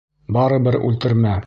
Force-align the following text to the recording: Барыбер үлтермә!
Барыбер 0.37 0.79
үлтермә! 0.89 1.39